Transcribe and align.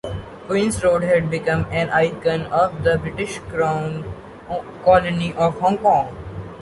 Queen's 0.47 0.83
Road 0.83 1.03
has 1.03 1.29
become 1.29 1.67
an 1.69 1.87
icon 1.91 2.47
of 2.47 2.83
the 2.83 2.97
British 2.97 3.37
Crown 3.37 4.03
colony 4.83 5.31
of 5.35 5.59
Hong 5.59 5.77
Kong. 5.77 6.17